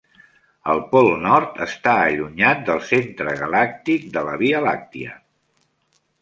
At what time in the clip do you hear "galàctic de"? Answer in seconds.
3.43-4.25